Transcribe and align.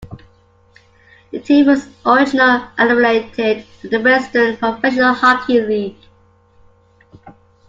The 1.29 1.39
team 1.41 1.67
was 1.67 1.87
original 2.07 2.65
affiliated 2.75 3.67
with 3.83 3.91
the 3.91 4.01
Western 4.01 4.57
Professional 4.57 5.13
Hockey 5.13 5.61
League. 5.61 5.97